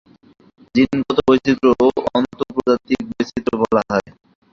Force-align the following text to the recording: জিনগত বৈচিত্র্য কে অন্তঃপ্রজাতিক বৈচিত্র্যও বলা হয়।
জিনগত 0.75 1.17
বৈচিত্র্য 1.27 1.71
কে 1.95 2.01
অন্তঃপ্রজাতিক 2.17 2.99
বৈচিত্র্যও 3.09 3.61
বলা 3.63 3.81
হয়। 3.89 4.09